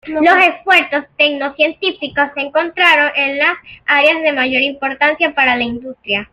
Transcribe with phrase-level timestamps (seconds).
[0.07, 3.53] Los esfuerzos tecno-científicos se concentraron en las
[3.85, 6.27] áreas de mayor importancia para la industria.